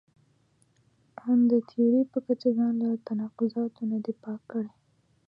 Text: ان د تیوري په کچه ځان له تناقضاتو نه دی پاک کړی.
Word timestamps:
ان 1.27 1.39
د 1.51 1.53
تیوري 1.69 2.03
په 2.11 2.19
کچه 2.25 2.49
ځان 2.57 2.73
له 2.83 2.89
تناقضاتو 3.07 3.81
نه 3.91 3.97
دی 4.03 4.13
پاک 4.23 4.41
کړی. 4.51 4.71